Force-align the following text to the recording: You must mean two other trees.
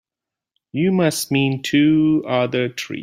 You 0.71 0.91
must 0.91 1.31
mean 1.31 1.61
two 1.61 2.25
other 2.27 2.69
trees. 2.69 2.99